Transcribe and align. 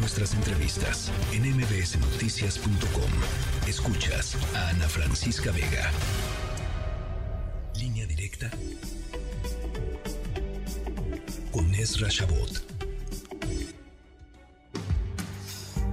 nuestras 0.00 0.32
entrevistas 0.34 1.12
en 1.32 1.42
mbsnoticias.com. 1.42 3.10
Escuchas 3.68 4.34
a 4.56 4.70
Ana 4.70 4.88
Francisca 4.88 5.52
Vega. 5.52 5.90
Línea 7.78 8.06
directa 8.06 8.50
con 11.52 11.74
Ezra 11.74 12.08
Shabot. 12.08 12.70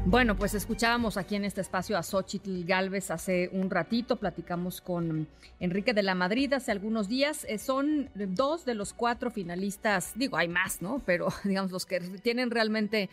Bueno, 0.06 0.38
pues 0.38 0.54
escuchábamos 0.54 1.18
aquí 1.18 1.36
en 1.36 1.44
este 1.44 1.60
espacio 1.60 1.98
a 1.98 2.02
Xochitl 2.02 2.64
Galvez 2.64 3.12
hace 3.12 3.50
un 3.52 3.70
ratito, 3.70 4.16
platicamos 4.16 4.80
con 4.80 5.28
Enrique 5.60 5.94
de 5.94 6.02
la 6.02 6.16
Madrid 6.16 6.54
hace 6.54 6.72
algunos 6.72 7.10
días. 7.10 7.46
Eh, 7.50 7.58
son 7.58 8.10
dos 8.16 8.64
de 8.64 8.74
los 8.74 8.94
cuatro 8.94 9.32
finalistas, 9.32 10.14
digo, 10.16 10.38
hay 10.38 10.48
más, 10.48 10.82
¿no? 10.82 11.02
Pero 11.06 11.28
digamos 11.44 11.72
los 11.72 11.86
que 11.86 12.00
tienen 12.00 12.52
realmente 12.52 13.10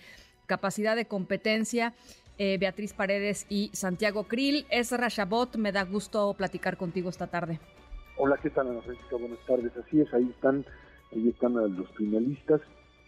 capacidad 0.46 0.96
de 0.96 1.06
competencia. 1.06 1.94
Eh, 2.36 2.58
Beatriz 2.58 2.92
Paredes 2.92 3.46
y 3.48 3.70
Santiago 3.72 4.24
Krill. 4.24 4.66
Es 4.70 4.90
Rashabot, 4.90 5.56
me 5.56 5.70
da 5.70 5.84
gusto 5.84 6.34
platicar 6.34 6.76
contigo 6.76 7.08
esta 7.08 7.28
tarde. 7.28 7.60
Hola, 8.16 8.38
¿qué 8.42 8.50
tal, 8.50 8.68
Ana 8.68 8.80
Francisca? 8.82 9.16
Buenas 9.16 9.38
tardes. 9.46 9.72
Así 9.76 10.00
es, 10.00 10.12
ahí 10.12 10.28
están, 10.30 10.64
ahí 11.12 11.28
están 11.28 11.54
los 11.54 11.88
finalistas 11.96 12.60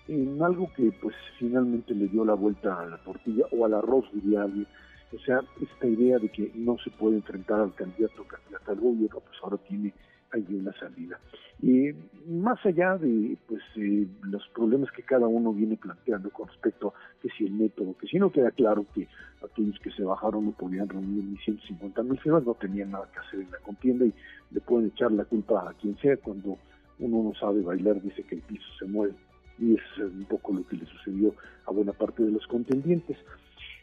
en 0.08 0.40
algo 0.42 0.70
que 0.74 0.92
pues 1.00 1.14
finalmente 1.38 1.94
le 1.94 2.08
dio 2.08 2.24
la 2.24 2.34
vuelta 2.34 2.80
a 2.80 2.86
la 2.86 2.98
tortilla 2.98 3.44
o 3.50 3.64
al 3.64 3.74
arroz 3.74 4.04
diría 4.12 4.42
alguien 4.42 4.66
o 5.12 5.18
sea 5.20 5.40
esta 5.60 5.86
idea 5.86 6.18
de 6.18 6.28
que 6.28 6.52
no 6.54 6.76
se 6.78 6.90
puede 6.90 7.16
enfrentar 7.16 7.60
al 7.60 7.74
candidato 7.74 8.22
o 8.22 8.24
candidata 8.24 8.72
al 8.72 8.80
gobierno 8.80 9.20
pues 9.20 9.36
ahora 9.42 9.56
tiene 9.68 9.92
ahí 10.36 10.46
una 10.50 10.72
salida 10.74 11.18
y 11.62 11.90
más 12.28 12.64
allá 12.64 12.96
de 12.96 13.36
pues 13.48 13.62
eh, 13.76 14.06
los 14.22 14.46
problemas 14.48 14.90
que 14.92 15.02
cada 15.02 15.26
uno 15.26 15.52
viene 15.52 15.76
planteando 15.76 16.30
con 16.30 16.48
respecto 16.48 16.88
a 16.88 17.20
que 17.22 17.28
si 17.30 17.46
el 17.46 17.52
método 17.52 17.96
que 17.98 18.06
si 18.06 18.18
no 18.18 18.30
queda 18.30 18.50
claro 18.50 18.86
que 18.94 19.08
aquellos 19.44 19.78
que 19.80 19.90
se 19.90 20.04
bajaron 20.04 20.46
no 20.46 20.52
podían 20.52 20.88
reunir 20.88 21.24
ni 21.24 21.36
150 21.38 22.02
mil 22.02 22.18
firmas 22.20 22.44
no 22.44 22.54
tenían 22.54 22.90
nada 22.90 23.08
que 23.12 23.18
hacer 23.18 23.40
en 23.40 23.50
la 23.50 23.58
contienda 23.58 24.06
y 24.06 24.14
le 24.50 24.60
pueden 24.60 24.88
echar 24.88 25.12
la 25.12 25.24
culpa 25.24 25.68
a 25.68 25.74
quien 25.74 25.96
sea 25.98 26.16
cuando 26.16 26.58
uno 26.98 27.22
no 27.22 27.34
sabe 27.34 27.62
bailar 27.62 28.00
dice 28.00 28.22
que 28.22 28.36
el 28.36 28.42
piso 28.42 28.66
se 28.78 28.86
mueve 28.86 29.14
y 29.58 29.74
es 29.74 29.82
un 29.98 30.24
poco 30.24 30.52
lo 30.52 30.66
que 30.66 30.76
le 30.76 30.86
sucedió 30.86 31.34
a 31.66 31.70
buena 31.70 31.92
parte 31.92 32.22
de 32.22 32.30
los 32.30 32.46
contendientes. 32.46 33.16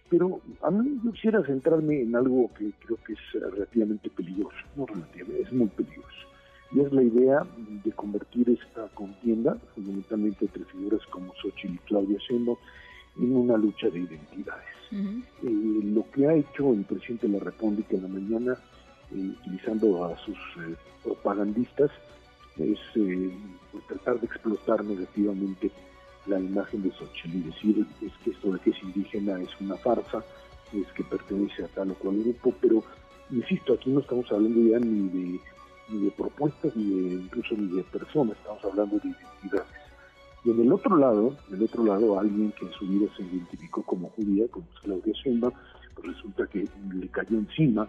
Pero 0.10 0.42
a 0.62 0.70
mí 0.70 1.00
yo 1.04 1.12
quisiera 1.12 1.44
centrarme 1.44 2.02
en 2.02 2.16
algo 2.16 2.52
que 2.54 2.72
creo 2.86 2.98
que 3.06 3.14
es 3.14 3.42
relativamente 3.52 4.10
peligroso, 4.10 4.56
no 4.76 4.86
relativamente, 4.86 5.42
es 5.42 5.54
muy 5.54 5.68
peligroso. 5.70 6.03
Es 6.84 6.92
la 6.92 7.02
idea 7.02 7.46
de 7.58 7.92
convertir 7.94 8.50
esta 8.50 8.90
contienda, 8.90 9.58
fundamentalmente 9.74 10.46
entre 10.46 10.66
figuras 10.66 11.00
como 11.10 11.34
Xochitl 11.36 11.76
y 11.76 11.78
Claudia 11.78 12.18
Sheinbaum, 12.20 12.58
en 13.20 13.36
una 13.38 13.56
lucha 13.56 13.90
de 13.90 14.00
identidades. 14.00 14.76
Eh, 14.92 15.20
lo 15.42 16.04
que 16.12 16.28
ha 16.28 16.34
hecho 16.34 16.74
el 16.74 16.84
presidente 16.84 17.28
de 17.28 17.38
la 17.38 17.40
República 17.40 17.96
en 17.96 18.02
la 18.02 18.10
mañana, 18.10 18.58
eh, 19.16 19.34
utilizando 19.40 20.04
a 20.04 20.18
sus 20.26 20.36
eh, 20.36 20.76
propagandistas, 21.04 21.90
es 22.58 22.80
eh, 22.96 23.32
pues, 23.72 23.88
tratar 23.88 24.20
de 24.20 24.26
explotar 24.26 24.84
negativamente 24.84 25.72
la 26.26 26.40
imagen 26.40 26.84
de 26.84 26.92
Xochitl 26.92 27.38
y 27.38 27.42
decir 27.44 27.88
es 28.02 28.12
que 28.26 28.32
esto 28.32 28.52
de 28.52 28.60
que 28.60 28.72
es 28.72 28.84
indígena 28.84 29.40
es 29.40 29.50
una 29.62 29.78
farsa, 29.78 30.22
es 30.74 30.92
que 30.94 31.04
pertenece 31.06 31.64
a 31.64 31.68
tal 31.70 31.92
o 31.92 31.96
cual 31.96 32.22
grupo, 32.22 32.54
pero 32.60 32.84
insisto, 33.32 33.74
aquí 33.74 33.90
no 33.90 34.02
estamos 34.02 34.30
hablando 34.34 34.70
ya 34.70 34.80
ni 34.80 35.08
de, 35.08 35.40
ni 35.94 36.06
de 36.06 36.12
propuestas, 36.12 36.76
ni 36.76 36.84
de, 36.84 37.14
incluso 37.16 37.56
ni 37.56 37.76
de 37.76 37.84
personas, 37.84 38.38
estamos 38.38 38.64
hablando 38.66 38.98
de 39.00 39.10
identidades. 39.10 39.84
Y 40.44 40.52
en 40.52 40.60
el 40.60 40.74
otro 40.74 40.98
lado, 40.98 41.38
el 41.52 41.64
otro 41.64 41.86
lado, 41.86 42.20
alguien 42.20 42.52
que 42.52 42.66
en 42.66 42.72
su 42.74 42.86
vida 42.86 43.08
se 43.16 43.24
identificó 43.24 43.82
como 43.84 44.10
judía, 44.10 44.46
como 44.50 44.66
Claudia 44.82 45.14
Sheinbaum, 45.14 45.54
pues 45.96 46.08
resulta 46.08 46.48
que 46.48 46.68
le 46.94 47.08
cayó 47.08 47.38
encima 47.38 47.88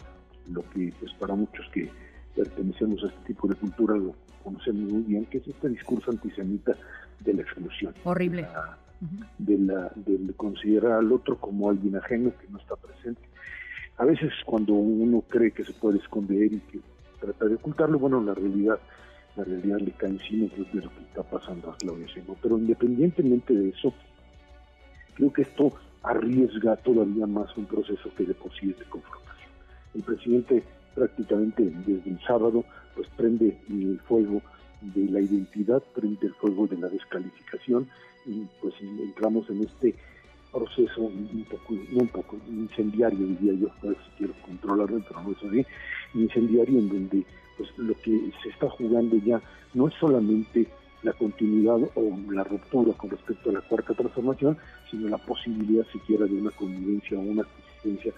lo 0.51 0.63
que 0.71 0.93
pues 1.01 1.13
para 1.15 1.35
muchos 1.35 1.67
que 1.73 1.91
pertenecemos 2.37 3.03
a 3.03 3.07
este 3.09 3.27
tipo 3.27 3.49
de 3.49 3.55
cultura 3.55 3.97
lo 3.97 4.15
conocemos 4.43 4.93
muy 4.93 5.03
bien, 5.03 5.25
que 5.27 5.39
es 5.39 5.49
este 5.49 5.69
discurso 5.69 6.11
antisemita 6.11 6.77
de 7.21 7.35
la 7.35 7.43
exclusión. 7.43 7.95
Horrible. 8.05 8.47
De 9.39 9.59
la, 9.59 9.91
del 9.97 10.35
considerar 10.37 10.93
al 10.93 11.13
otro 11.13 11.37
como 11.39 11.71
alguien 11.71 11.97
ajeno 11.97 12.33
que 12.39 12.47
no 12.49 12.59
está 12.59 12.77
presente. 12.77 13.21
A 13.97 14.05
veces 14.05 14.33
cuando 14.45 14.75
uno 14.75 15.23
cree 15.23 15.51
que 15.51 15.65
se 15.65 15.73
puede 15.73 15.99
esconder 15.99 16.53
y 16.53 16.61
que 16.61 16.81
trata 17.25 17.47
de 17.47 17.55
ocultarlo, 17.55 17.99
bueno, 17.99 18.23
la 18.23 18.35
realidad, 18.35 18.79
la 19.37 19.45
realidad 19.45 19.79
le 19.79 19.93
cae 19.93 20.11
encima, 20.11 20.49
creo 20.49 20.85
lo 20.85 20.91
que 20.91 21.03
está 21.03 21.23
pasando 21.23 21.71
a 21.71 21.77
Claudia 21.77 22.07
Sheinbaum. 22.07 22.39
Pero 22.43 22.59
independientemente 22.59 23.55
de 23.55 23.71
eso, 23.71 23.93
creo 25.15 25.33
que 25.33 25.43
esto 25.43 25.73
arriesga 26.03 26.77
todavía 26.77 27.27
más 27.27 27.57
un 27.57 27.67
proceso 27.67 28.11
que 28.17 28.25
de 28.25 28.35
por 28.35 28.53
sí 28.53 28.71
es 28.71 28.79
de 28.79 28.85
confrontación. 28.85 29.51
El 29.95 30.03
presidente 30.03 30.65
prácticamente 30.95 31.65
desde 31.87 32.11
el 32.11 32.21
sábado, 32.21 32.65
pues 32.95 33.09
prende 33.17 33.59
el 33.69 34.01
fuego 34.07 34.41
de 34.81 35.07
la 35.11 35.21
identidad, 35.21 35.83
prende 35.95 36.27
el 36.27 36.35
fuego 36.35 36.67
de 36.67 36.79
la 36.79 36.89
descalificación 36.89 37.89
y 38.27 38.47
pues 38.61 38.75
entramos 38.81 39.49
en 39.51 39.63
este 39.65 39.95
proceso 40.55 41.03
un 41.03 41.47
poco, 41.51 41.75
un 41.75 42.09
poco, 42.09 42.37
incendiario 42.49 43.27
diría 43.27 43.55
yo, 43.55 43.69
si 43.83 44.11
quiero 44.19 44.35
controlarlo, 44.43 45.03
pero 45.09 45.21
no 45.23 45.33
es 45.33 45.39
así, 45.45 45.67
incendiario 46.15 46.79
en 46.79 46.89
donde 46.89 47.25
pues 47.57 47.71
lo 47.77 47.95
que 48.03 48.31
se 48.43 48.49
está 48.51 48.71
jugando 48.71 49.17
ya 49.17 49.41
no 49.75 49.89
es 49.89 49.95
solamente 49.95 50.69
la 51.03 51.13
continuidad 51.13 51.79
o 51.95 52.19
la 52.31 52.45
ruptura 52.45 52.93
con 52.95 53.11
respecto 53.11 53.51
a 53.51 53.55
la 53.55 53.61
cuarta 53.61 53.95
transformación, 53.95 54.57
sino 54.91 55.09
la 55.09 55.19
posibilidad 55.19 55.85
siquiera 55.93 56.25
de 56.25 56.35
una 56.35 56.51
convivencia 56.53 57.19
o 57.19 57.21
una 57.21 57.43
existencia 57.43 58.13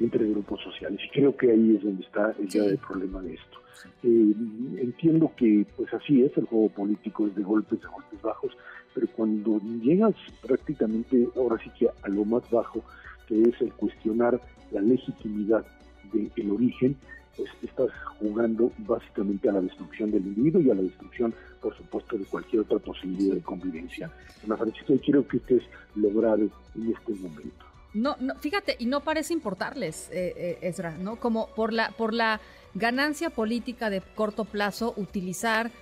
entre 0.00 0.28
grupos 0.28 0.60
sociales. 0.62 1.00
Y 1.04 1.10
creo 1.10 1.36
que 1.36 1.50
ahí 1.50 1.76
es 1.76 1.82
donde 1.82 2.02
está 2.02 2.34
el 2.38 2.78
problema 2.78 3.20
de 3.22 3.34
esto. 3.34 3.58
Eh, 4.02 4.34
entiendo 4.78 5.32
que 5.36 5.66
pues 5.76 5.92
así 5.92 6.22
es, 6.22 6.36
el 6.36 6.46
juego 6.46 6.68
político 6.70 7.26
es 7.26 7.34
de 7.34 7.42
golpes, 7.42 7.80
de 7.80 7.86
golpes 7.86 8.22
bajos, 8.22 8.52
pero 8.94 9.06
cuando 9.14 9.58
llegas 9.82 10.14
prácticamente 10.42 11.28
ahora 11.36 11.62
sí 11.62 11.70
que 11.78 11.88
a 11.88 12.08
lo 12.08 12.24
más 12.24 12.48
bajo, 12.50 12.82
que 13.26 13.40
es 13.42 13.60
el 13.60 13.72
cuestionar 13.74 14.40
la 14.70 14.80
legitimidad 14.80 15.64
del 16.12 16.50
origen, 16.50 16.96
pues 17.36 17.50
estás 17.62 17.90
jugando 18.18 18.72
básicamente 18.78 19.48
a 19.48 19.52
la 19.52 19.60
destrucción 19.60 20.10
del 20.10 20.26
individuo 20.26 20.60
y 20.60 20.70
a 20.70 20.74
la 20.74 20.82
destrucción, 20.82 21.32
por 21.60 21.76
supuesto, 21.76 22.18
de 22.18 22.24
cualquier 22.24 22.62
otra 22.62 22.78
posibilidad 22.78 23.34
de 23.34 23.42
convivencia. 23.42 24.10
Ana 24.44 24.56
Francisca, 24.56 24.94
quiero 25.02 25.26
que 25.26 25.36
ustedes 25.36 25.62
lograron 25.94 26.50
en 26.74 26.92
este 26.92 27.14
momento. 27.14 27.69
No, 27.92 28.16
no, 28.20 28.36
fíjate, 28.36 28.76
y 28.78 28.86
no 28.86 29.00
parece 29.00 29.32
importarles, 29.32 30.08
eh, 30.10 30.32
eh, 30.36 30.58
Ezra, 30.62 30.92
¿no? 30.92 31.16
Como 31.16 31.48
por 31.48 31.72
la, 31.72 31.90
por 31.90 32.14
la 32.14 32.40
ganancia 32.74 33.30
política 33.30 33.90
de 33.90 34.00
corto 34.00 34.44
plazo, 34.44 34.94
utilizar 34.96 35.72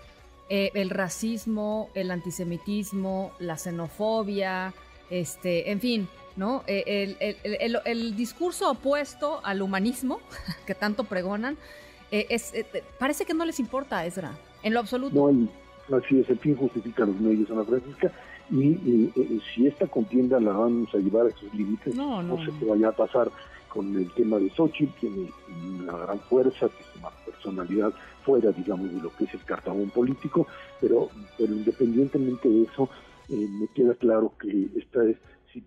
eh, 0.49 0.71
el 0.75 0.89
racismo, 0.89 1.91
el 1.95 2.11
antisemitismo, 2.11 3.33
la 3.39 3.59
xenofobia, 3.59 4.73
este, 5.11 5.71
en 5.71 5.81
fin, 5.81 6.09
¿no? 6.37 6.65
El, 6.67 7.17
el, 7.21 7.37
el, 7.43 7.79
el 7.85 8.17
discurso 8.17 8.71
opuesto 8.71 9.41
al 9.45 9.61
humanismo 9.61 10.21
que 10.67 10.75
tanto 10.75 11.05
pregonan, 11.05 11.59
es, 12.11 12.55
parece 12.99 13.27
que 13.27 13.35
no 13.35 13.45
les 13.45 13.61
importa, 13.61 14.07
Ezra, 14.07 14.33
en 14.63 14.73
lo 14.73 14.81
absoluto. 14.81 15.31
No, 15.31 15.49
así 15.97 16.21
es, 16.21 16.29
el 16.31 16.39
fin 16.39 16.57
justifica 16.57 17.07
los 17.07 17.19
medios, 17.21 17.51
Ana 17.51 17.65
Francisca 17.65 18.13
y, 18.51 19.11
si 19.55 19.67
esta 19.67 19.87
contienda 19.87 20.41
la 20.41 20.53
vamos 20.53 20.95
a 20.95 20.99
llevar 20.99 21.27
a 21.27 21.31
esos 21.31 21.53
límites, 21.55 21.95
no, 21.95 22.23
no, 22.23 22.37
no 22.37 22.45
sé 22.45 22.51
qué 22.59 22.65
vaya 22.65 22.89
a 22.89 22.93
pasar 22.93 23.31
con 23.69 23.95
el 23.95 24.11
tema 24.13 24.39
de 24.39 24.51
Xochitl, 24.51 24.93
tiene 24.99 25.31
una 25.81 25.97
gran 25.99 26.19
fuerza, 26.21 26.69
tiene 26.69 26.93
una 27.01 27.11
personalidad 27.27 27.93
fuera, 28.25 28.51
digamos, 28.53 28.93
de 28.93 29.03
lo 29.03 29.15
que 29.17 29.25
es 29.25 29.35
el 29.35 29.45
cartabón 29.45 29.91
político, 29.91 30.47
pero, 30.81 31.11
pero 31.37 31.53
independientemente 31.53 32.49
de 32.49 32.63
eso, 32.63 32.89
eh, 33.29 33.47
me 33.49 33.69
queda 33.69 33.95
claro 33.95 34.33
que 34.41 34.69
esta 34.77 35.05
es, 35.05 35.17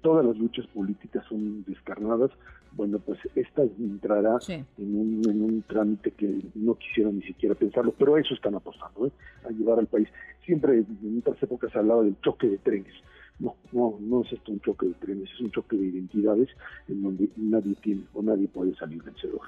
todas 0.01 0.25
las 0.25 0.37
luchas 0.37 0.65
políticas 0.67 1.25
son 1.27 1.63
descarnadas, 1.65 2.31
bueno, 2.73 2.99
pues 2.99 3.19
esta 3.35 3.63
entrará 3.63 4.39
sí. 4.39 4.53
en, 4.53 4.95
un, 4.95 5.21
en 5.29 5.41
un 5.41 5.61
trámite 5.63 6.11
que 6.11 6.39
no 6.55 6.75
quisieron 6.75 7.17
ni 7.17 7.23
siquiera 7.23 7.55
pensarlo, 7.55 7.93
pero 7.97 8.15
a 8.15 8.21
eso 8.21 8.33
están 8.33 8.55
apostando, 8.55 9.07
¿eh? 9.07 9.11
a 9.47 9.51
llevar 9.51 9.79
al 9.79 9.87
país. 9.87 10.07
Siempre 10.45 10.77
en 10.77 11.19
otras 11.19 11.41
épocas 11.43 11.71
se 11.71 11.79
hablaba 11.79 12.03
del 12.03 12.19
choque 12.21 12.47
de 12.47 12.57
trenes. 12.59 12.93
No, 13.39 13.55
no, 13.71 13.97
no 13.99 14.21
es 14.21 14.31
esto 14.31 14.51
un 14.51 14.59
choque 14.61 14.87
de 14.87 14.93
trenes, 14.93 15.29
es 15.33 15.41
un 15.41 15.51
choque 15.51 15.75
de 15.75 15.85
identidades 15.85 16.49
en 16.87 17.01
donde 17.01 17.29
nadie 17.35 17.75
tiene 17.81 18.03
o 18.13 18.21
nadie 18.21 18.47
puede 18.47 18.75
salir 18.75 19.01
vencedor. 19.03 19.41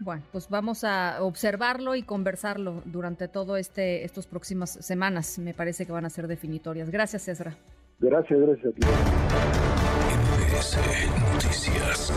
Bueno, 0.00 0.22
pues 0.32 0.48
vamos 0.50 0.84
a 0.84 1.22
observarlo 1.22 1.94
y 1.94 2.02
conversarlo 2.02 2.82
durante 2.84 3.28
todo 3.28 3.56
este 3.56 4.04
estas 4.04 4.26
próximas 4.26 4.70
semanas. 4.70 5.38
Me 5.38 5.54
parece 5.54 5.86
que 5.86 5.92
van 5.92 6.04
a 6.04 6.10
ser 6.10 6.28
definitorias. 6.28 6.90
Gracias, 6.90 7.28
Ezra. 7.28 7.56
Gracias, 7.98 8.38
gracias 8.38 8.66
a 8.66 8.72
ti. 8.72 9.75
Noticias. 10.56 12.10